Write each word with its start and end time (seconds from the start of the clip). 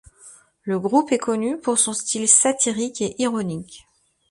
Le 0.63 0.79
groupe 0.79 1.11
est 1.11 1.19
connu 1.19 1.59
pour 1.59 1.77
son 1.77 1.93
style 1.93 2.27
satirique 2.27 3.01
et 3.01 3.13
ironique. 3.21 3.87